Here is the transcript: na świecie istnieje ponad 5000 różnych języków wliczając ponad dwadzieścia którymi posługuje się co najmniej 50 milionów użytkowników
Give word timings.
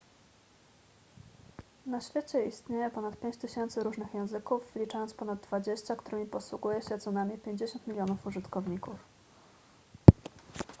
na 1.85 2.01
świecie 2.01 2.45
istnieje 2.45 2.89
ponad 2.89 3.17
5000 3.19 3.83
różnych 3.83 4.13
języków 4.13 4.71
wliczając 4.75 5.13
ponad 5.13 5.39
dwadzieścia 5.41 5.95
którymi 5.95 6.25
posługuje 6.27 6.81
się 6.81 6.99
co 6.99 7.11
najmniej 7.11 7.37
50 7.37 7.87
milionów 7.87 8.25
użytkowników 8.27 8.95